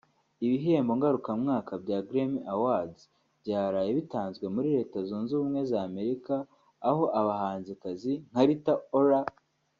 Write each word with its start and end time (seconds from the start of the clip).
Ibihembo 0.45 0.91
ngarukamwaka 0.97 1.71
bya 1.83 1.97
Grammy 2.07 2.39
Awards 2.53 3.01
byaraye 3.41 3.89
bitanzwe 3.99 4.45
muri 4.55 4.67
Leta 4.77 4.97
Zunze 5.07 5.31
Ubumwe 5.33 5.61
z’Amerika 5.71 6.33
aho 6.89 7.03
abahanzikazi 7.19 8.13
nka 8.31 8.43
Rita 8.47 8.73
Ola 8.99 9.19